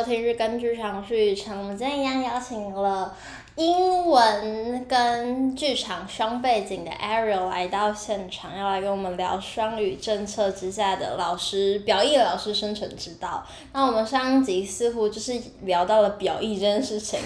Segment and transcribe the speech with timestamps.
[0.00, 1.58] 收听日更剧场，我是雨辰。
[1.58, 3.14] 我们今天一样邀请了
[3.56, 13.44] 英文跟剧场双背景的 Ariel 来到现场，要来跟我们聊双语政策之下的老师表意老师生存之道。
[13.74, 17.20] 那我们上集似乎就是聊到了表意这件事情，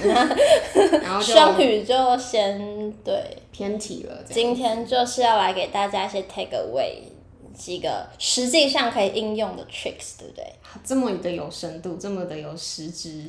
[1.00, 4.18] 然后双语就先对偏题了。
[4.28, 7.13] 今天就是要来给大家一些 take away。
[7.54, 10.44] 几个实际上可以应用的 tricks，对不对？
[10.84, 13.24] 这么的有深度，这么的有实质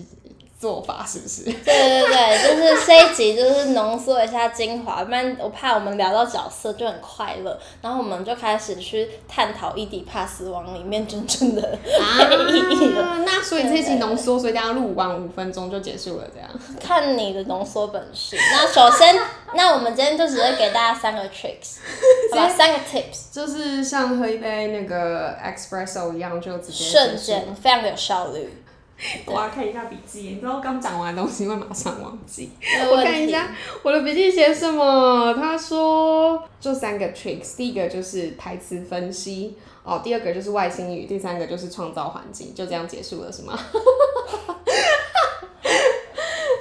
[0.66, 1.44] 做法，是不是？
[1.44, 11.78] 对对对，就是这一集就是浓缩一下精华，不然我怕我们聊到角色就很快乐，然后我们就开始去探讨《伊底帕斯王》里面真正的
[12.50, 13.04] 意义了。
[13.04, 16.50] 啊，那所以这一集浓缩，所以大家录完五分钟就结束了，这样？
[16.82, 18.36] 看你的浓缩本事。
[18.36, 19.16] 那首先，
[19.54, 21.78] 那我们今天就只是给大家三个 tricks，
[22.32, 22.50] 好吧？
[22.50, 28.64] 三个 tips，就是像喝一杯那个 espresso 一样，就直接瞬间非常的有效率。
[29.26, 32.50] 我要看一下笔记，你知道刚讲完的东西会马上忘记。
[32.90, 33.50] 我看一下
[33.84, 35.34] 我的笔记写什么。
[35.34, 43.60] 他说就三个 tricks，第一个就是台词分析哦，第二个就是外星语，第三个就是创造环境，就这样结束了是吗？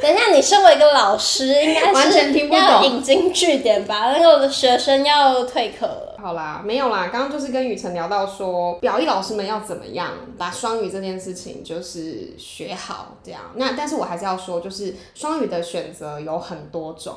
[0.02, 4.12] 等一下，你身为一个老师，应该是完全听不懂，要引经据典吧？
[4.12, 6.13] 那个学生要退课了。
[6.24, 13.42] 好啦，没有啦，刚刚就是跟雨辰聊到说，表意老师们要怎么样把双语这件事情就是学好，这样。
[13.56, 17.14] 那但是我还是要说，就是双语的选择有很多种。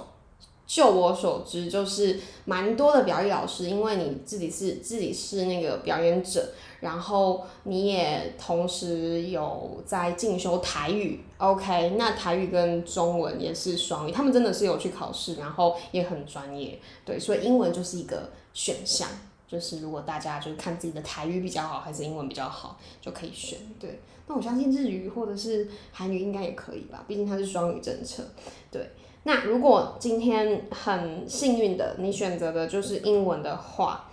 [0.66, 6.46] 就我所知，就是蛮多的表意老师，因为你自己是自己是那个表演者，
[6.82, 19.08] 然后你也同时有在进修台语，OK，那台语跟中文也是双语，他们真的是有去考试，然后也很专业，对，所以英文就是一个选项，
[19.48, 24.00] 就是如果大家就是看自己的台语比较好，还是英文比较好，就可以选，对。
[24.26, 28.24] 那我相信日语或者是韩语应该也可以吧，毕竟它是双语政策，
[28.72, 28.90] 对。
[29.26, 34.10] 那如果今天很幸运的你选择的就是英文的话，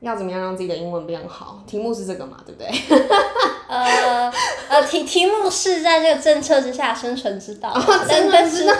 [0.00, 1.64] 要怎么样让自己的英文变好？
[1.66, 2.68] 题目是这个嘛，对不对？
[3.66, 4.30] 呃
[4.68, 7.72] 呃，题题目是在这个政策之下生存之道，
[8.06, 8.74] 真的知道，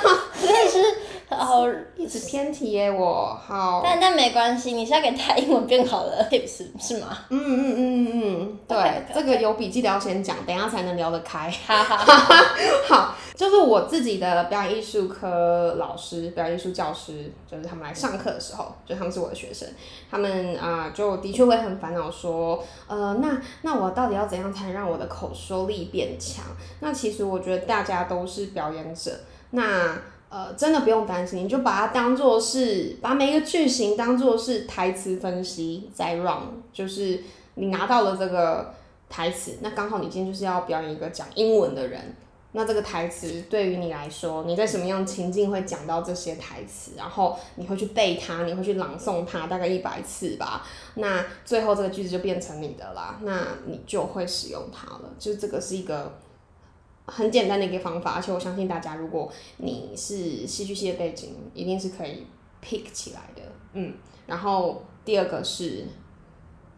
[0.47, 0.78] 但是。
[1.28, 3.81] 哦，一直偏题耶，我好。
[3.82, 7.19] 但但没关系，你是要给他英文变好的 tips 是吗？
[7.31, 9.14] 嗯嗯嗯嗯嗯，对，okay, okay.
[9.14, 11.50] 这个有笔记的要先讲，等一下才能聊得开。
[11.66, 12.14] 好好 好，
[12.88, 19.69] 好，就是我自己的表演艺术科老师，表演艺术教师，就是他们来上课的时候，就他们是我的学生，
[20.08, 26.44] 他们啊、呃，就的确会很烦恼说，呃，那那我到底要怎样才能让我的口说力变强？
[26.78, 29.10] 那其实我觉得大家都是表演者，
[29.50, 29.98] 那。
[30.28, 36.42] 呃，真的不用担心，你就把它当做是把每一个句型当做是台词分析再 run，
[36.72, 37.22] 就是
[37.54, 38.75] 你拿到了这个
[39.09, 42.16] 台词，那刚好你今天就是要表演一个讲英文的人，
[42.53, 50.66] 那这个台词对于你来说，你在什么样情境会讲到这些台词，然后你会去背它，你会去朗诵它，大概一百次吧，
[50.97, 56.19] 那最后这个句子就变成你的啦，那你就会使用它了，就这个是一个。
[57.06, 62.27] 很简单的一个方法，而且我相信大家，如果你是戏剧系的背景，一定是可以
[62.65, 63.43] pick 起来的。
[63.75, 63.94] 嗯，
[64.27, 65.84] 然后第二个是，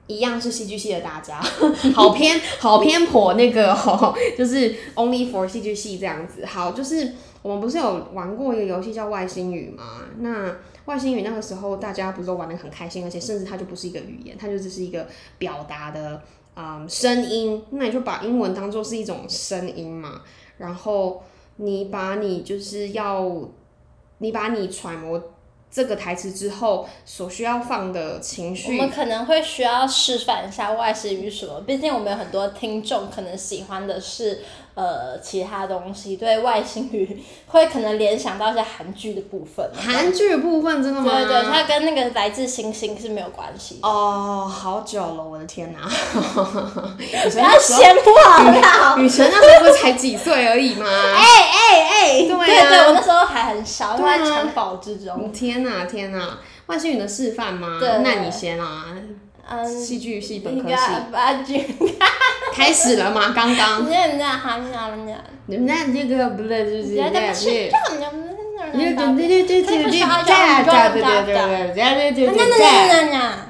[0.07, 1.41] 一样是戏剧系的大家，
[1.95, 6.45] 好偏好偏颇那个哦， 就是 only for 戏剧系这样子。
[6.45, 10.03] 好，就是我们不是有玩过一个游戏叫外星语吗？
[10.19, 15.07] 那外星语那个时候大家不是都玩的很开心，而且甚至它就不是一个语言，它就只是一个
[15.39, 16.23] 表达的。
[16.61, 20.23] 嗯，声音，那你就把英文当做是一种声音嘛，
[20.57, 21.23] 然后
[21.57, 23.31] 你把你就是要，
[24.19, 25.23] 你把你揣摩
[25.71, 34.41] 这个台词之后所需要放的情绪，我们可能会需要示范一下外事语什么，毕竟我们有很多听众可能喜欢的是。
[34.75, 39.69] 呃，其他东西对外星语会可能联想到一些韩剧的部分。
[39.77, 41.11] 韩剧的部分真的吗？
[41.11, 43.81] 对对，它跟那个来自星星是没有关系。
[43.83, 45.81] 哦，好久了，我的天哪！
[45.83, 50.87] 不要闲话雨辰那时候不是才几岁而已吗？
[50.87, 52.19] 哎哎哎！
[52.21, 55.33] 对对对，我那时候还很小，都在襁褓之中。
[55.33, 56.39] 天哪天哪！
[56.67, 57.79] 外星语的示范吗？
[58.05, 58.85] 那你先啊。
[59.51, 60.77] 嗯，戏剧系本科系。
[62.59, 63.33] 开始了吗？
[63.35, 63.85] 刚刚。
[63.85, 65.15] 你们那哈那那。
[65.47, 67.47] 你们那这个不对，就是这样子。
[67.47, 73.48] 对对对对对对对对对对对对对对对对对对。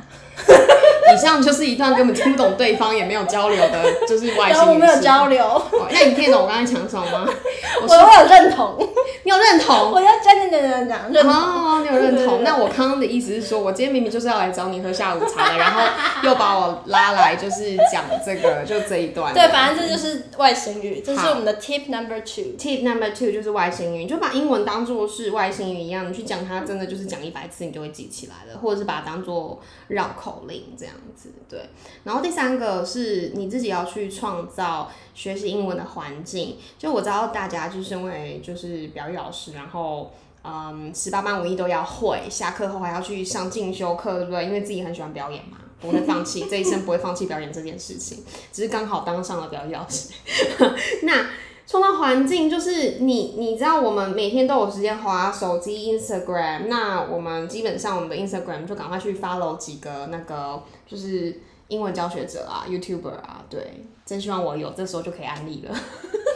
[1.15, 4.69] 以上就是一段根本听不懂对方也没有交流的，就是外星语。
[4.69, 5.43] 我没有交流。
[5.45, 7.27] 哦、那你听得懂我刚才讲什么吗？
[7.81, 8.77] 我我有认同，
[9.25, 9.93] 你有认同？
[9.93, 11.29] 我要讲讲讲讲讲。
[11.29, 12.43] 哦，你有认同？
[12.43, 15.81] 那我刚刚的意思是说，我今天明明就是要来找你喝下午茶的，然后
[16.23, 19.33] 又把我拉来，就是讲这个，就这一段。
[19.33, 22.57] 对，反正这就是外星语，这是我们的 tip number two。
[22.59, 31.33] tip number two 就是外星语，你就把英文当做是外星语一样，你去讲它，真的就是讲一百次你就会记起来了，或者是把它当做绕口令这样子。
[31.49, 31.69] 对。
[32.05, 36.57] 然后第三个是你自己要去创造学习英文的环境。
[36.79, 40.13] 就我知道大家就是因为就是表语老师，然后
[40.45, 44.45] 嗯十八般武艺都要会，下课后还要去上进修课，对不对？
[44.45, 50.11] 因为自己很喜欢表演嘛，不会放弃，这一生不会放弃表演这件事情，只是刚好当上了表语老师。
[51.03, 51.27] 那
[51.69, 61.43] 创造环境就是你，你知道我们每天都有时间划手机 Instagram，那我们基本上我们的 Instagram 就赶快去 follow 几个那个就是。
[61.69, 65.79] 英文教学者啊，YouTuber 啊，对，真希望我有，这时候就可以安利了。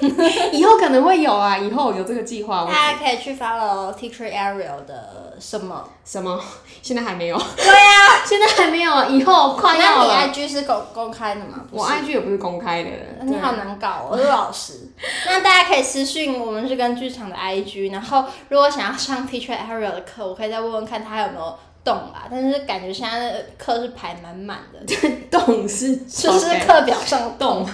[0.52, 2.66] 以后可能会有啊，以后有这个计划。
[2.66, 6.38] 大家可以去 follow Teacher Ariel 的什么什么？
[6.82, 7.38] 现在还没有。
[7.56, 10.14] 对呀、啊， 现在还没有，以后快要了。
[10.14, 11.64] 那你 IG 是公公开的吗？
[11.70, 12.90] 我 IG 也不是公开的。
[13.22, 14.90] 你好难搞，我是老师。
[15.26, 21.56] 那大家可以私信我们是跟剧场的 IG，然后如果想要上 Teacher Ariel 的课，我可以再问问看他有没有。
[21.84, 24.80] 动啦，但是感觉现在的课是排满满的。
[25.32, 27.66] 动是就是课表上动。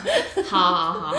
[0.45, 1.15] 好好好好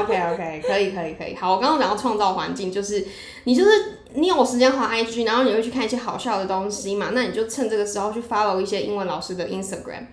[0.00, 1.34] ，OK OK，可以可以可以。
[1.34, 3.04] 好，我刚刚讲到创造环境，就是
[3.44, 3.70] 你就是
[4.12, 10.06] 你有时间滑 IG，然后你会去看一些好笑的东西嘛，那你就趁这个时候去 follow 一些英文老师的 Instagram，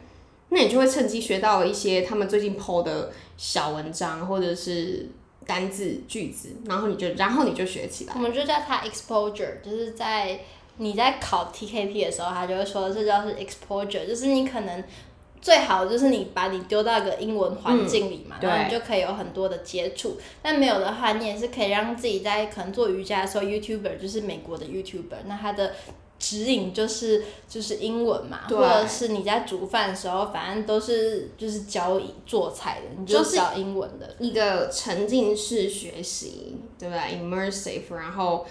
[0.49, 5.07] 那你就会趁机学到了一些他们最近 po 的小文章或者是
[5.45, 8.13] 单字句子，然后你就然后你就学起来。
[8.15, 10.39] 我们就叫它 exposure，就是在。
[10.77, 14.83] 你在考 TKP 的时候，他就会说这叫是 exposure，就是你可能
[15.41, 20.17] 最好就是你把你丢到一个英文环境里嘛，嗯、然后你就可以有很多的接触。
[20.41, 25.73] 但没有的话，你也是可以让自己在可能做瑜伽的时候，YouTuber 就是美国的 YouTuber，那他的
[26.19, 38.45] 指引就是就是英文嘛，或者是你在煮饭的时候，反正都是就是教做菜的，你就教英文的，一个沉浸式学习，对不对？Immersive，然后。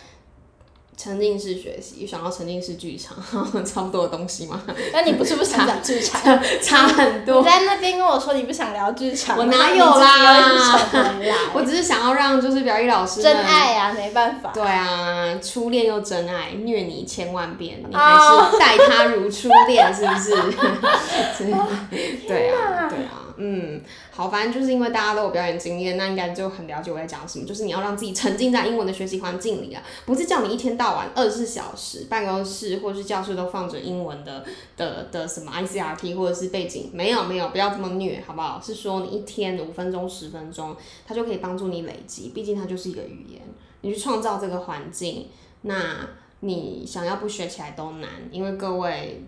[0.96, 3.16] 沉浸式学习，想要沉浸式剧场，
[3.64, 4.62] 差不多的东西嘛？
[4.92, 6.22] 那你不是不想讲剧场？
[6.62, 7.40] 差很多。
[7.40, 10.78] 你在那边跟我说你不想聊剧场，我哪有啦？
[11.52, 14.50] 我只是想要让就是表演老师真爱啊，没办法。
[14.54, 20.30] 对啊，初恋又真爱，虐你千万遍，你还是待他如初恋，是不是？
[22.28, 23.23] 对啊，对啊。
[23.36, 27.44] 嗯，好，反正就是因为大家都有表演经验，那应该就很了解我在讲什么。
[27.44, 34.44] 就是你要让自己沉浸在英文的学习环境里啊，不是叫你一天到晚二十四小时办公室或是教室都放着英文的
[34.76, 38.60] 的的什么 ICRT 或者是背景，没有没有，不要这么虐，好不好？
[38.60, 40.76] 是说你一天五分钟十分钟，
[41.06, 43.40] 它就可以帮助你累积，毕竟它就是一个语言，
[43.80, 45.28] 你去创造这个环境，
[45.62, 46.08] 那
[46.40, 49.24] 你想要不学起来都难，因为各位。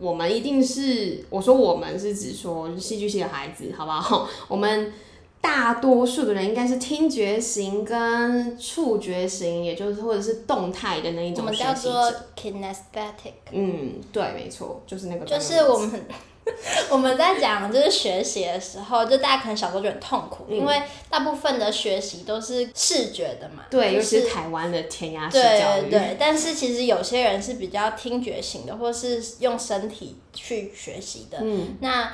[0.00, 4.28] 我们一定是，我说我们是指说戏剧系的孩子，好不好？
[4.48, 4.92] 我们
[5.40, 11.44] 大多数的人应该是听觉型跟触觉型，也就是或者是动态的那一种。
[11.44, 13.34] 我们叫做 kinesthetic。
[13.52, 15.24] 嗯，对，没错，就是那个。
[15.24, 16.04] 就是我们。
[16.90, 23.64] 我们在讲就是学习的时候，就大家可能小时候就很痛苦，嗯、因为大部分的学习都是视觉的嘛。
[23.70, 25.90] 对，就是、尤其是台湾的填鸭式教育。
[25.90, 31.38] 对对，但是其实有些人是比较听觉型的，或是用身体去学习的。
[31.40, 31.76] 嗯。
[31.80, 32.12] 那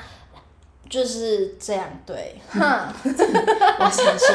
[0.89, 2.35] 就是这样，对。
[2.49, 2.61] 哼。
[3.79, 4.33] 我想说，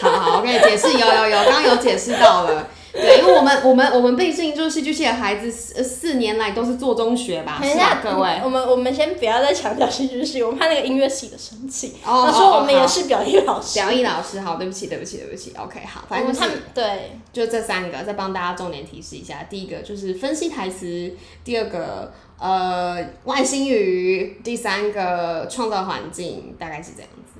[0.00, 2.66] 好好，我给你解释，有有有，刚刚有解释到了。
[2.94, 8.40] 对，因为我们我们我们毕竟就是戏剧系的孩子，四四年来都是做中学吧，是吧，各位？
[8.44, 11.94] 我们我们先不要再强调戏剧系，我们怕那个音乐系的生气。
[12.04, 13.74] 哦，他说我们也是表演老师。
[13.80, 15.52] 表演老师，好，对不起，对不起，对不起。
[15.58, 19.44] OK，好，反正就是对，就这三个，再帮大家重点提示一下。
[19.50, 27.33] 第一个就是分析台词，第二个呃外星语，第三个创造环境，大概是这样子。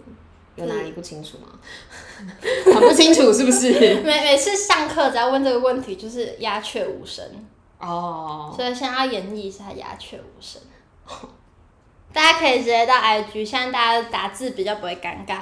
[0.56, 1.49] 有哪里不清楚吗？
[2.64, 3.73] 很不清楚是不是？
[4.04, 7.25] 每每次上课只要问这个问题，就是鸦雀无声。
[7.78, 8.52] 哦。
[8.56, 10.61] 所以现在要演绎一下鸦雀无声。
[12.12, 15.40] 大家可以直接到 IG，现在大家打字比较不会尴尬。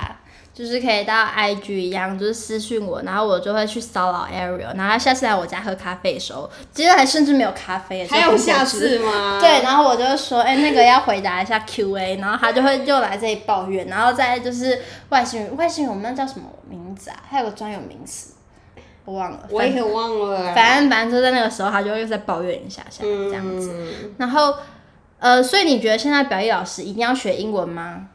[0.54, 9.38] 就是可以到 IG 一样，就是私信我，然后我就会去骚扰 Ariel，然后他下次来我家喝咖啡的时候，其实还甚至没有咖啡，还有下次吗？
[9.40, 14.78] 对，然后我就说，哎、欸，那个要回答一下 QA，然后他就会又来这里抱怨，然后再就是
[15.08, 17.16] 外星人，外星人我们那叫什么名字啊？
[17.28, 18.34] 还有个专有名词，
[19.04, 20.54] 我忘了，我也忘了。
[20.54, 24.54] 反正反正就在那个时候，他就又在抱怨一下下这样子，嗯、然后。
[25.18, 28.08] 呃，所以你觉得现在表意老师一定要学英文吗？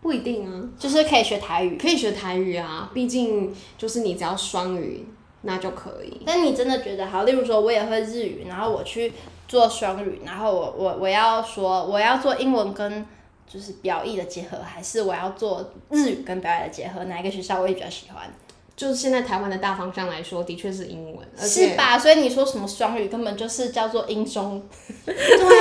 [0.00, 5.06] 不一定啊，就是可以学台语，可以学台语啊，毕竟就是你只要双语，
[5.42, 6.20] 那就可以。
[6.24, 7.24] 但你真的觉得好？
[7.24, 9.12] 例如说，我也会日语，然后我去
[9.48, 13.04] 做双语，然后我我我要说我要做英文跟
[13.46, 17.04] 就是表意的结合，还是我要做日语跟表意的结合？
[17.04, 18.32] 哪一个学校我也比较喜欢？
[18.78, 21.98] 就是现在台湾的大方向来说，的确是英文，是吧？
[21.98, 24.62] 所以你说什么双语，根本就是叫做英中。
[25.04, 25.14] 对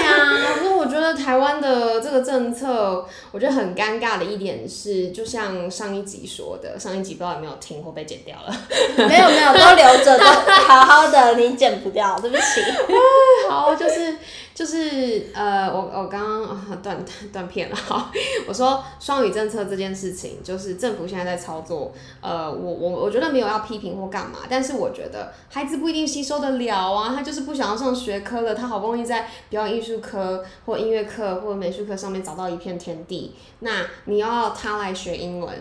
[0.05, 8.55] 啊，可是我觉得台湾的这个政策，我觉得很尴尬的一点是，就像上一集说的，上一集不知道有没有听或被剪掉了？
[9.09, 12.61] 没有没有，都留着，都好好的，你剪不掉，对不起。
[13.49, 14.15] 好，就是
[14.57, 18.11] 就是呃，我我刚刚断断片了哈。
[18.47, 22.97] 我说双语政策这件事情，就是政府现在在操作，呃，我我。
[22.97, 35.53] 我觉得没有要批评或干嘛，但是我觉得孩子不一定吸收得了啊，他就是不想要上学科了，他好不容易在表演艺术科或音乐课或美术课上面找到一片天地，那你要他来学英文，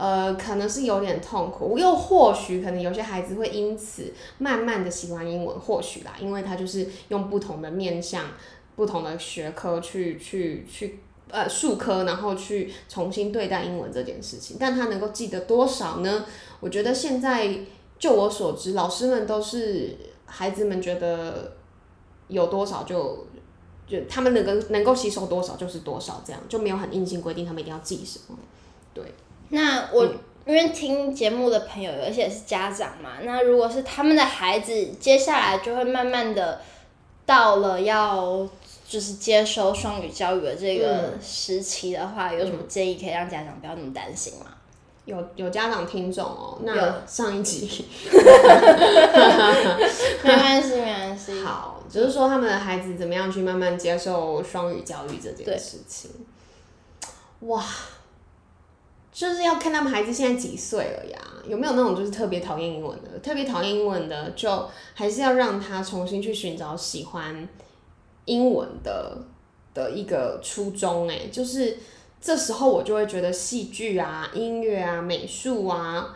[0.00, 8.24] 呃，可能是有点痛苦，又或许可能有些孩子会因此慢慢的喜欢英文，或许啦，因为他就是用不同的面向、
[8.76, 16.24] 不同的学科去去去呃数科，然后去重新对待英文这件事情，但他能够记得多少呢？
[16.60, 17.58] 我觉得现在，
[17.98, 21.52] 就我所知，老师们都是孩子们觉得
[22.28, 23.26] 有多少就
[23.86, 28.38] 就他们能够能够吸收多少就是多少，这样就没有很硬性规定他们一定要记什么。
[28.94, 29.04] 对，
[29.50, 36.60] 那我、嗯、因为听节目的朋友有一些是家长嘛，那如果是他们的孩子接下来就会慢慢的
[37.26, 38.48] 到了要
[38.88, 44.46] 就是接收双语教育的这个时期的话，嗯、有什么建议可以让家长不要那么担心吗？
[45.06, 47.86] 有有家长听众哦，那上一集，
[50.22, 51.40] 没关系没关系。
[51.42, 56.10] 好，就是说他们的孩子怎么样去慢慢接受双语教育这件事情。
[57.40, 57.64] 哇，
[59.20, 61.18] 就是要看他们孩子现在几岁了呀？
[61.46, 63.18] 有没有那种就是特别讨厌英文的？
[63.18, 67.46] 特别讨厌英文的，就还是要让他重新去寻找喜欢
[68.24, 69.18] 英文的
[69.74, 71.06] 的一个初衷。
[71.06, 71.76] 哎，就是。
[72.22, 76.14] 这时候我就会觉得戏剧啊、音乐啊、美术啊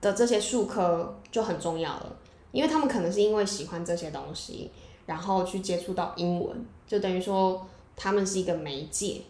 [0.00, 2.16] 的这些术科就很重要了，
[2.50, 4.72] 因为他们可能是因为喜欢这些东西，
[5.06, 9.20] 然后去接触到英文，就等于说他们是一个媒介，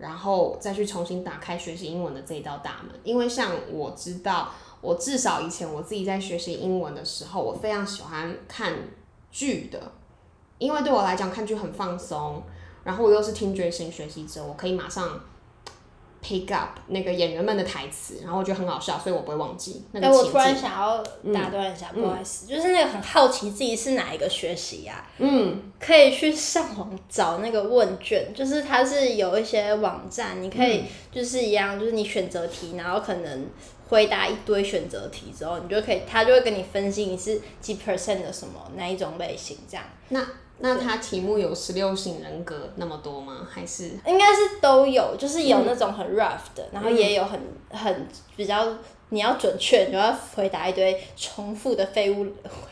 [0.00, 2.98] 然后再去重新打开学习英文的这一道大门。
[3.04, 4.48] 因为像我知道，
[4.80, 8.74] 我至少以前我自己在学习英文的时候，我非常喜欢看
[9.30, 9.92] 剧的，
[10.58, 12.42] 因为对我来讲看剧很放松，
[12.82, 15.20] 然后我又是听觉型学习者，我可以马上。
[16.22, 20.20] Pick up 那个演员们的台词，然后我觉得很好笑，所以我不会忘记那个情节。
[20.20, 25.18] 哎，我突然想要打断一下，嗯、不好意思，就是那个很好奇自己是哪一个学习呀、啊？
[25.18, 33.46] 嗯，可以去上网找那个问卷，就是它是有一些网站，你可以就是一样，就是你选择题，然后可能
[33.88, 39.84] 回答一堆选择题之后，你就可以，他就会跟你分析你是几 percent 的什么哪一种类型这样。
[40.10, 40.24] 那
[40.62, 43.46] 那它题目有十六型人格那么多吗？
[43.50, 47.40] 还是应该是都有，就是有那种很 rough 的，嗯、然后也有很
[47.70, 48.66] 很比较
[49.08, 52.26] 你要准确，你就要回答一堆重复的废物。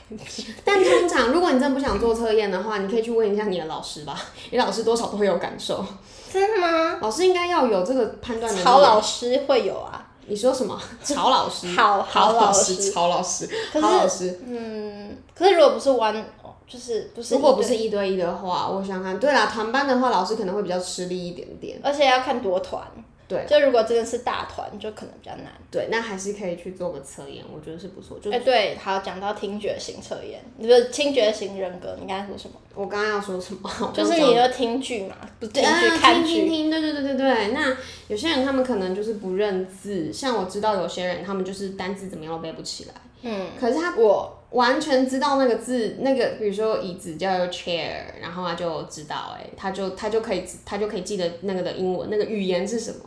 [0.64, 4.18] 但通常如果你真的不想做测验的话，你可以去问一下你的老师吧，
[4.50, 5.84] 你老师多少都会有感受。
[6.30, 6.98] 真的吗？
[7.00, 8.64] 老师应该要有这个判断能力。
[8.64, 10.06] 曹老师会有啊？
[10.26, 10.78] 你说什么？
[11.02, 11.68] 曹老师？
[11.74, 14.38] 好好老师，曹老师，曹老师。
[14.46, 16.22] 嗯，可是如果不是 one。
[16.68, 22.82] 就是不是，如果不是一对一的话，我想看，对啦，团班的话，老师可能会比较吃力一点点，而且要看多团。
[23.26, 25.52] 对，就如果真的是大团，就可能比较难。
[25.70, 28.18] 对，那还是可以去做个测验，我觉得是不错。
[28.18, 32.54] 就哎，对，好，讲到听觉型测验，你说听觉型人格，你刚才说什么？
[32.74, 33.70] 我刚刚要说什么？
[33.92, 36.34] 就是你的听剧嘛，不听剧看剧。
[36.36, 37.48] 听听听，对对对对对。
[37.48, 37.76] 那
[38.08, 42.94] 有些人他们可能就是不认字，像我知道有些人他们就是单字怎么样都背不起来。
[43.22, 43.48] 嗯。
[43.60, 44.37] 可是他我。
[44.50, 47.90] 完全知道那个字，那个比如说椅子叫做 chair，
[48.20, 53.00] 然后他就知道，哎，他就他就可以他就可以记得那个的英文那个语言是什么。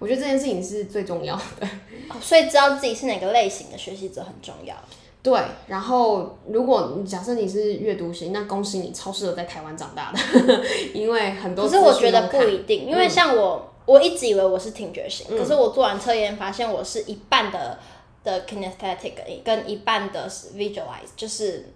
[0.00, 1.66] 我觉得这件事情是最重要的。
[2.08, 4.74] 哦，所以知道自己是哪个类型的学习者很重要。
[5.22, 10.18] 对，然后如果假设你是阅读型，那恭喜你超适合在台湾长大的，
[10.92, 11.66] 因为很多。
[11.66, 17.78] 可是我觉得不一定，因为像我，嗯、我一直以为我是听觉型，嗯、可是我做完测验发现我是一半的。
[18.22, 21.72] 的 kinesthetic 跟一半的 visualize 就是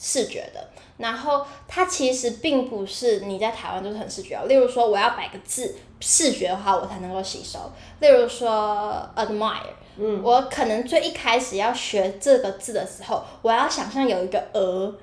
[0.00, 4.36] 视觉的，然后它其实并不是你在台湾就是很视觉。
[4.36, 7.58] 哦例如说，我要摆个字，视觉的话我才能够吸收。
[8.00, 14.94] 例如说 admire，嗯，我可能最一开始要学这个字的时候，我要想象有一个鹅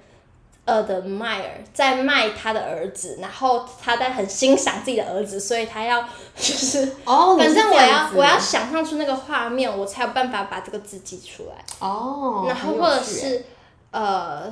[0.65, 6.01] 呃的迈尔在卖他的儿子，然后他在很欣赏自己的儿子，所以他要
[6.36, 11.65] 就是哦， 反正我要我要想象出那个画面，我才有办法把这个字记出来。
[11.79, 13.45] 哦，然后或者是
[13.91, 14.51] 呃，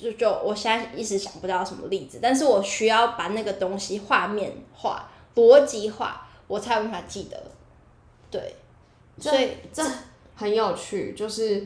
[0.00, 7.40] 就就我现在一时想不到什么例子，但是我需要把那个东西画面化、逻辑化，我才有办法记得。
[8.30, 8.56] 对，
[9.20, 9.90] 所以这，这
[10.34, 11.64] 很有趣，就是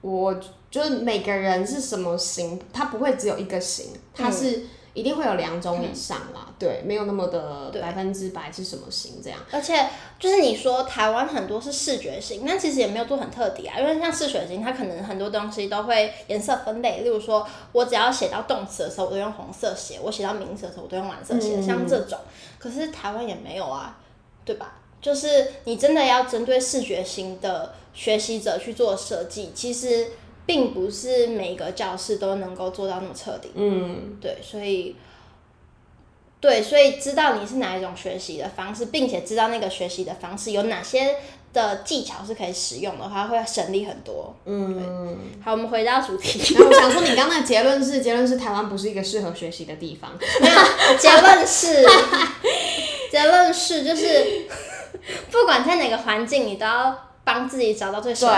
[0.00, 0.40] 我。
[0.70, 4.62] 就是每个人是什么型，他不会只有一个型，他是
[4.94, 6.46] 一定会有两种以上啦。
[6.46, 9.36] 嗯、对，没有那么的百分之百是什么型这样。
[9.50, 17.00] 而且就是你说台湾很多是视觉型，那其实也没有做很特别啊，因为像视觉型，它可能很多东西都会颜色分类。
[17.00, 21.56] 例如说，我只要写到动词的时候，我都用红色写；我写到名词的时候，我都用蓝色写。
[21.56, 22.16] 嗯、像这种，
[22.60, 23.98] 可是台湾也没有啊，
[24.44, 24.76] 对吧？
[25.00, 30.08] 就是你真的要针对视觉型的学习者去做设计，其实。
[30.46, 33.52] 并不是每个教室都能够做到那么彻底。
[33.54, 34.96] 嗯，对，所以，
[36.40, 41.14] 对，所以知道你是哪一种学习的方式，并且知道那个学习的方式有哪些
[41.52, 44.34] 的技巧是可以使用的话，会省力很多。
[44.44, 46.54] 嗯，好，我们回到主题。
[46.58, 50.10] 然后我想说，你刚刚的结论是，结论是台湾不是一个适合学习的地方。
[50.40, 51.86] 没有，结论是，
[53.12, 54.48] 结论是，就是
[55.30, 56.98] 不管在哪个环境，你都要。
[57.22, 58.32] 帮自己找到最适合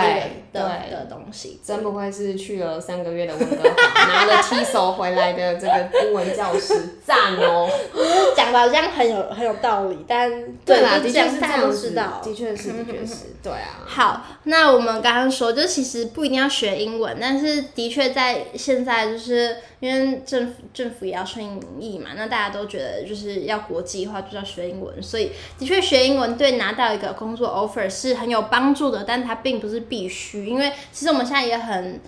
[0.52, 7.68] 的的东西，真不愧是去了三个月的温哥华，拿了 T 手回来的这个英文教师，赞哦！
[8.36, 10.30] 讲的好像很有很有道理，但
[10.64, 11.90] 对啦，的确是这样子，
[12.22, 13.82] 的确是的确是， 对啊。
[13.86, 19.56] 好，那我们刚刚说，就其实不一定要学英文，但是的确在现在就是。
[19.82, 30.46] 因为政府政府也要顺应民意嘛，那大家都觉得就是要国际化，就是要学英文，所以的确学英文对拿到一个工作 offer 是很有帮助的，但它并不是必须。
[30.46, 32.00] 因为其实我们现在也很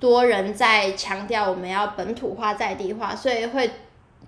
[0.00, 3.70] 多人在强调我们要本土化、在地化，所以会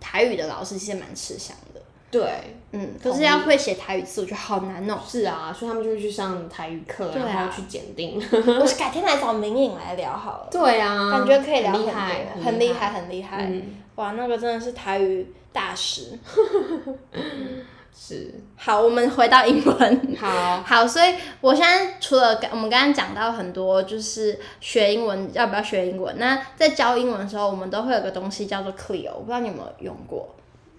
[0.02, 1.80] 台语的老师其实蛮吃香的。
[2.11, 4.99] 对，嗯，可是要会写台语字，我觉得好难哦。
[5.09, 8.23] 是啊，所以他们就会去上台语课，啊、然后去检定。
[8.61, 10.49] 我是改天来找明颖来聊好了。
[10.50, 13.46] 对啊，感觉可以聊很厉害，很厉害，很厉害。
[13.48, 13.62] 嗯、
[13.94, 16.18] 哇，那个真的是台语大师。
[17.94, 18.35] 是。
[18.57, 20.16] 好，我们回到英文。
[20.18, 20.62] 好。
[20.66, 26.18] 好，所以我现在除了我们刚刚讲到很多，就是学英文要不要学英文？
[26.18, 30.35] 那在教英文的时候，我们都会有个东西叫做 CLIL，我不知道你有没有用过。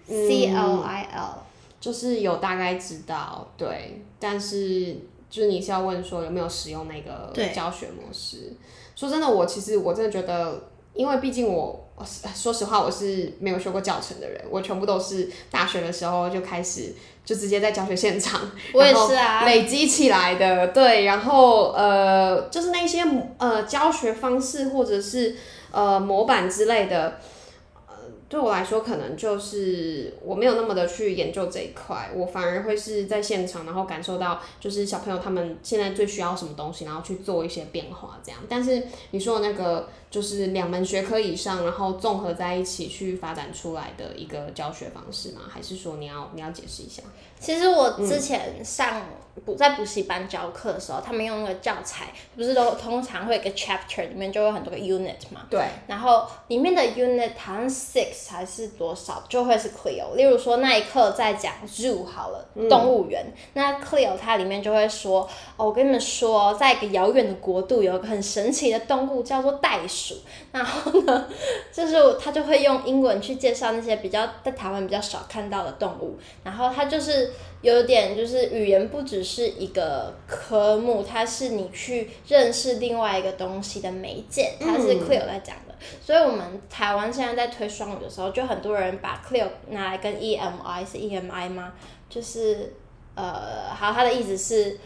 [0.06, 1.42] C L I L，
[1.80, 4.96] 就是有大概知道，对，但是
[5.30, 8.52] 就是你是要问说有没有使用那个教学模式？
[8.94, 10.62] 说真的，我其实我真的觉得，
[10.94, 11.86] 因为毕竟我
[12.34, 18.40] 说实话，我是没有修过教程的人，我全部都是大学的时候就开始就直接在教学现场，
[18.72, 23.04] 我也是啊，累积起来的，对，然后呃，就是那些
[23.38, 25.36] 呃教学方式或者是
[25.70, 27.18] 呃模板之类的。
[28.26, 38.40] 对我来说，可能就是我没有那么的去研究这一块，我反而会是在现场，然后感受到就是小朋友他们现在最需要什么东西，然后去做一些变化这样。
[38.48, 45.40] 但是你说的那个就是两门学科以上，然后综合在一起去发展出来的一个教学方式吗？
[45.52, 47.02] 还是说你要你要解释一下？
[47.40, 49.00] 其实我之前上。
[49.00, 49.04] 嗯
[49.44, 52.04] 补在补习班教课的时候，他们用那个教材，
[52.36, 55.40] 不是都通常会有一个 chapter 里面就会有很多个 unit 嘛？
[55.50, 55.60] 对。
[55.88, 60.14] 然后里面的 unit 好像 six 还是多少，就会是 CLIL。
[60.14, 63.26] 例如说那一课在讲 zoo 好了，嗯、动物园。
[63.54, 70.03] 那 CLIL 它里面就会说，哦，我跟你们说，在一个遥远的国度，有一个很神奇的动物叫做袋鼠。
[70.52, 71.26] 然后呢，
[71.72, 76.18] 就是他就会用英文去介绍那些比较在台湾比较少看到的动物。
[76.42, 77.30] 然后他就是。
[77.64, 85.72] 有点就是语言不只是一个科目，它是你去认识另外一个东西的媒介，它是 Cleo 在讲的。
[85.80, 91.72] 嗯、所以，我们台湾现在在推双语的时候，就很多人把 Clear 拿来跟 EMI 是 EMI 吗？
[92.10, 92.74] 就是
[93.14, 94.78] 呃，好，它的意思是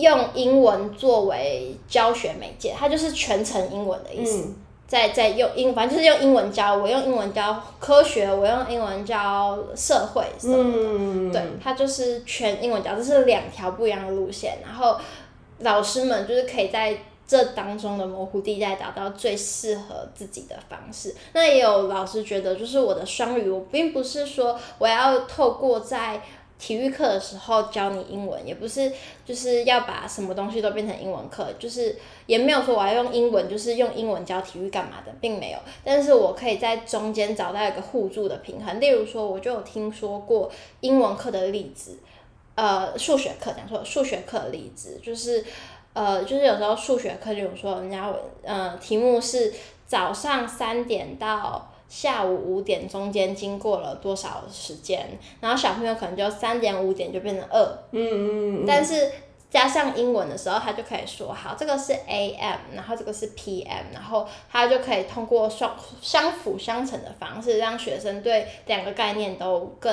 [0.00, 4.42] 用英文作为教学媒介，它就是全程英文的意思。
[4.42, 4.54] 嗯
[4.90, 14.58] 在在用英，反正就是用英文教，我用英文教科学，我用英文教社会什么的，嗯、对，它就是全英文教，这是两条不一样的路线。
[14.64, 14.96] 然后
[15.60, 21.14] 老师们就是可以在这当中的模糊地带找到最适合自己的方式。
[21.34, 26.20] 那也有老师觉得，就是我的双语，我并不是说我要透过在。
[26.60, 28.92] 体育课的时候教你英文，也不是
[29.24, 31.96] 就是要把什么东西都变成英文课，就是
[32.26, 35.58] 也没有说我要用英文，就是用英文教体育干嘛的，并没有。
[35.82, 38.78] 但是我可以在中间找到一个互助的平衡。
[38.78, 41.98] 例如说，我就有听说过英文课的例子，
[42.54, 45.44] 呃，数学课讲说数学课的例子，就是
[45.94, 49.52] 呃，就是有时候数学课，例如说人家呃题目是。
[49.90, 55.06] 早上三点到下午五点中间经过了多少时间，
[55.42, 59.10] 然后小朋友可能就三点五点就变成二，嗯嗯嗯，但是。
[59.50, 69.92] 加上英文的时候，他就可以说好，这个是 AM，然后这个是 PM，然后他就可以通过双相辅相成的方式，让学生对两个概念都更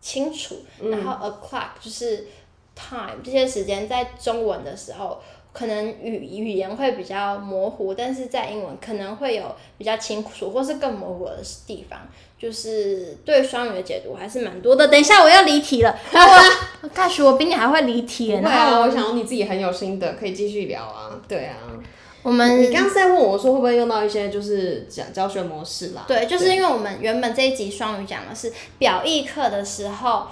[0.00, 0.54] 清楚。
[0.80, 2.28] 嗯、然后 o'clock 就是
[2.76, 5.20] time，这些时间在中文的时候，
[5.56, 12.00] 可能语语言会比较模糊，但是在英文可能会有比较清楚或是更模糊的地方。
[12.38, 14.86] 就是对双语的解读还是蛮多的。
[14.86, 15.98] 等一下我要离题了，
[16.82, 18.26] 我大学我比你还会离题。
[18.28, 21.18] 对啊，我想你自己很有心得，可以继续聊啊。
[21.26, 21.56] 对啊，
[22.22, 26.04] 我们你刚刚在问我说会不会用到一些就是讲教学模式啦？
[26.06, 30.26] 对，就是因为我们原本这一集双语讲的是表意课的时候。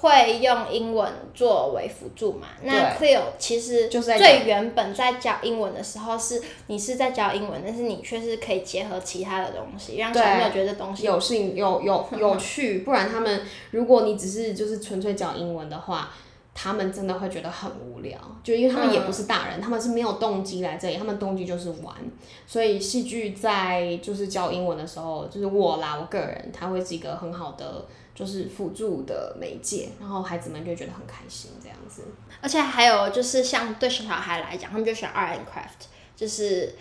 [0.00, 2.46] 会用英文作为辅助嘛？
[2.62, 12.78] 那 Cleo 其实最原本在教英文的时候是，你是在教英文，但是你却是可以结合其他的东西，让小朋友觉得东西有兴、有有 有趣。
[12.80, 13.40] 不然他们，
[13.72, 16.10] 如果你只是就是纯粹教英文的话，
[16.54, 18.16] 他们真的会觉得很无聊。
[18.44, 21.92] 就因为他们也不是大人，他们是没有动机来这里，他们动机就是玩。
[22.46, 27.84] 所以戏剧在就是教英文的时候，就是我啦，我个人，他会是一个很好的。
[28.18, 32.02] 就是辅助的媒介，然后孩子们就觉得很开心这样子。
[32.40, 36.74] 而且还有就是，像对小孩来讲，他们就喜欢 art and craft，就是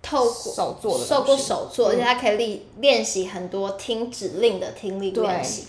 [0.00, 5.66] 透过手做的，透过手做，而且他可以练练习很多听指令的听力练习，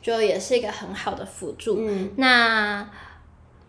[0.00, 1.76] 就也是一个很好的辅助。
[1.78, 2.88] 嗯，那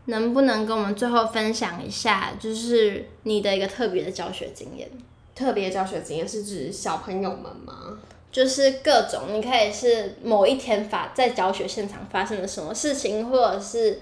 [0.06, 4.90] 能不能跟我们最后分享一下，就是你的一个特别的教学经验？
[5.36, 8.00] 特别教学经验是指小朋友们吗？
[8.38, 14.00] 就是各种，你可以是某一天发在教学现场发生了什么事情，或者是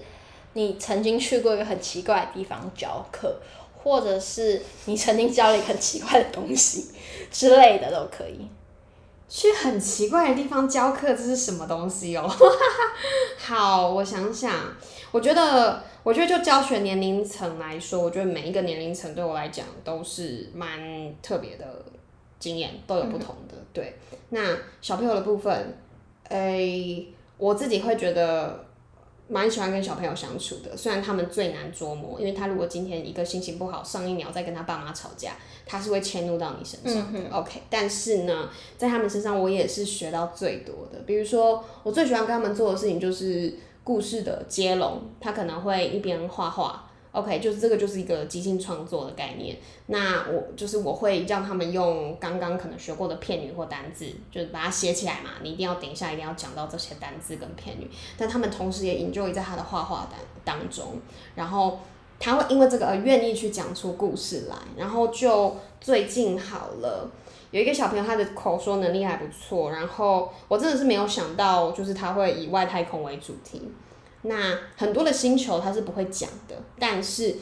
[0.52, 3.40] 你曾经去过一个很奇怪的地方教课，
[3.82, 6.90] 或者是你曾经教了一个很奇怪的东西
[7.30, 8.46] 之类的都可以。
[9.26, 12.30] 去很奇怪的地方教课，这是什么东西哦？
[13.40, 14.52] 好，我想想，
[15.12, 20.78] 我觉得，我觉得就教学年龄层来说，我觉得每一个年龄层对我来讲都是蛮
[21.22, 21.64] 特别的。
[22.46, 23.96] 经验都有不同的，嗯、对。
[24.28, 25.76] 那小朋友的部分，
[26.28, 28.64] 诶、欸，我自己会觉得
[29.26, 30.76] 蛮喜欢跟小朋友相处的。
[30.76, 35.32] 虽然他们最难捉摸，因为他如果今天一个心情不好，上一秒在跟他爸妈吵架，
[35.66, 37.18] 他是会迁怒到你身上的。
[37.18, 41.00] 嗯、OK，但是呢，在他们身上，我也是学到最多的。
[41.04, 45.02] 比如说，我最喜欢跟他们做的事情就是故事的接龙。
[45.20, 46.84] 他可能会一边画画。
[47.16, 49.56] OK，就是这个就是一个即兴创作的概念。
[49.86, 55.30] 那我就是我会让他们用刚刚可能学过的片语或单字，就是把它写起来嘛。
[55.42, 57.90] 你一定要等一下，一定要讲到这些单字跟片语。
[58.18, 60.06] 但他们同时也 enjoy 在他的画画
[60.44, 61.00] 当当中，
[61.34, 61.80] 然后
[62.20, 64.56] 他会因为这个而愿意去讲出故事来。
[64.76, 67.10] 然后就最近好了，
[67.50, 73.62] 有一个小朋友他的口说能力还不错，然后我真的是没有想到，就是他会以外太空为主题。
[74.26, 77.34] 那很多的星球他是不会讲的，但是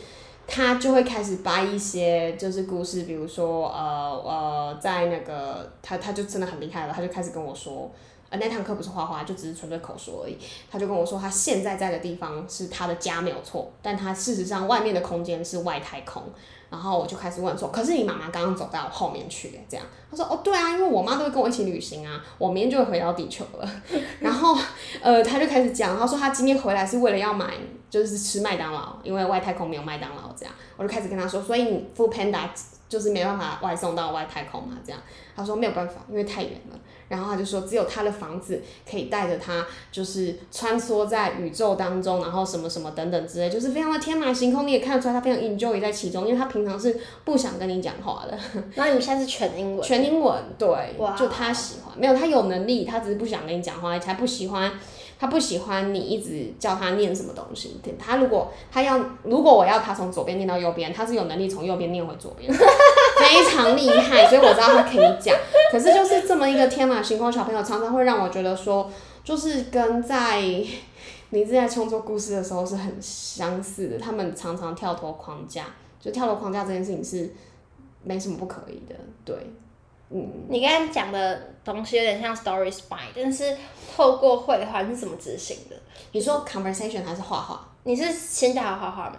[0.47, 7.91] 他就会开始掰一些就是故事，比如说呃呃，在那个他他就真的很厉害了，他就开始跟我说，
[8.37, 10.37] 那堂课不是画画，就只是纯粹口说而已。
[10.71, 16.23] 他就跟我说，他现在在的地方是他的家没有错，但他事实上外面的空间是外太空。
[16.71, 19.87] 然后我就开始问说，可是你妈妈刚刚走到后面去，这样。
[20.11, 23.71] 他说，哦，对啊，因为我妈都会跟我一起旅行啊，我明天就会回到地球了。
[24.19, 24.59] 然后，
[25.01, 27.55] 呃，他就开始讲，他说他今天回来是为了要买，
[27.89, 30.53] 就是吃麦当劳，因为外太空没有麦当劳，这样。
[30.77, 32.49] 我就开始跟他说，所以你 foodpanda
[32.89, 35.01] 就是没办法外送到外太空嘛，这样。
[35.37, 36.79] 他说没有办法，因为太远了。
[37.09, 44.67] 然后他就说，只有他的房子可以带着他，就是穿梭在宇宙当中，然后什么什么等等之类，就是非常的天马行空。
[44.67, 48.39] 你也看得出来，他非常 enjoy 在其中，因为他平常是不想跟你讲话的。
[48.77, 49.83] 那你们现在是全英文？
[49.87, 54.73] 全英文，对，就他喜欢，没有他有能力，他只是不想跟你讲话，才不喜欢。
[55.25, 57.81] 他不喜欢你一直叫他念什么东西。
[57.99, 64.27] 他如果他要，如果我要他从左边念到右边，他是有能力从右边念回左边，非常厉害。
[64.27, 65.35] 所以我知道他可以讲。
[65.73, 68.91] 可是就是这么一个天马行空小朋友，常常会让我觉得说，
[69.25, 70.43] 就是跟在
[71.31, 73.99] 你正在创作故事的时候是很相似的。
[73.99, 75.65] 他们常常跳脱框架，
[75.99, 77.33] 就跳脱框架这件事情是
[78.03, 79.35] 没什么不可以的，对。
[80.17, 83.57] 嗯，你刚刚讲的东西有点像 story spine，但是
[83.97, 85.75] 透过绘画是怎么执行的？
[86.13, 87.61] 你说 conversation 还是画画？
[87.83, 89.17] 你是先教他画画吗？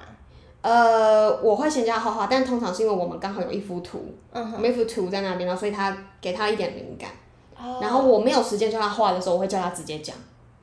[0.62, 7.12] 呃，我会先教他画画，但通常是因为我们刚好有一幅图，嗯哼，一幅图在那边，然后所以他给他一点灵感，
[7.58, 10.16] 哦、然后我没有时间教他画的时候，我会叫他直接讲。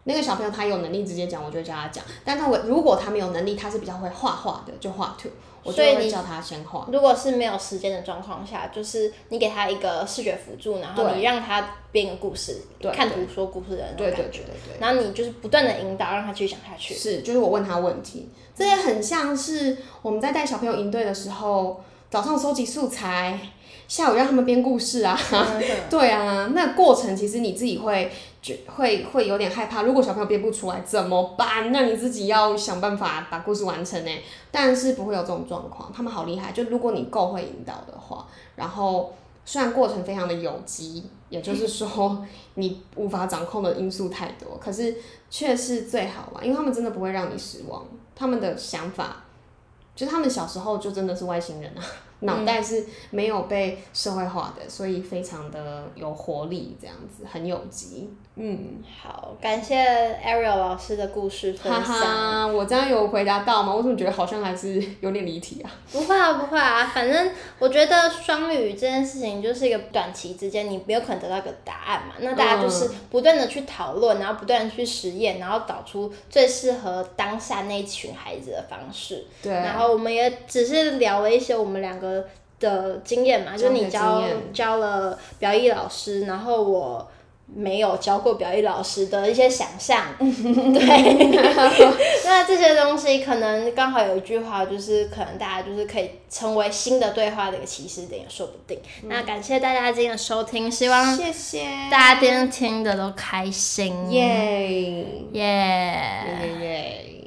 [0.04, 2.02] 那个小朋友他有能力直接讲，我就会教他讲。
[2.24, 5.28] 但他如果他没有能力，他是比较会画画的，就画图，
[5.62, 6.88] 我就会叫他先画。
[6.92, 14.40] 如果是没有时间的状况下，就是你给他一个视觉辅助，然后你让他编个故事，看图说故事的那种感觉。
[14.40, 14.80] 对对对对对。
[14.80, 16.94] 然后你就是不断的引导，让他继续讲下去。
[16.94, 23.38] 是，就是我问他问题，这也很像是我们在带小朋友营队的时候，早上收集素材，
[23.86, 25.18] 下午让他们编故事啊。
[25.88, 28.10] 对啊，那过程其实你自己会。
[28.42, 31.70] 就会会有点害怕，如果小朋友编不出来怎么办？
[31.70, 34.10] 那你自己要想办法把故事完成呢。
[34.50, 36.50] 但是不会有这种状况，他们好厉害。
[36.50, 38.26] 就如果你够会引导的话，
[38.56, 44.96] 然后虽然过程非常的有机，也就是说你无法掌控的因素太多，可是
[45.30, 47.86] 却是最好玩，因为他们真的不会让你失望。
[48.16, 49.22] 他们的想法，
[49.94, 51.82] 就他们小时候就真的是外星人啊。
[52.22, 58.10] 脑袋是没有被社会化的，所以非常的有活力，这样子很有机。
[58.34, 59.76] 嗯，好，感谢
[60.24, 61.82] Ariel 老师的故事分享。
[61.82, 63.74] 哈哈，我这样有回答到吗？
[63.74, 65.70] 我怎么觉得好像还是有点离题啊？
[65.92, 72.14] 不会啊，不会啊，反正我觉得双语这件事情就是一个短期之间，你没有可能得到一个答案嘛。
[72.20, 79.26] 那大家就是不断的去讨论，然后不断的去实验，然后导出最适合当下那一群孩子的方式。
[79.42, 79.52] 对。
[79.52, 82.11] 然后我们也只是聊了一些我们两个
[82.58, 84.22] 的经验嘛，就是你教
[84.52, 87.08] 教了表艺老师，然后我。
[87.54, 91.42] 没有教过表演老师的一些想象， 对，
[92.24, 98.80] 那这些东西可能刚好有一句话，就是可能大家就是可以成为新的对话的一个起始点，也说不定。
[99.02, 101.66] 嗯、那感谢大家今天的收听，希望谢谢。
[101.90, 107.21] 大家今天听的都开心，耶耶耶耶。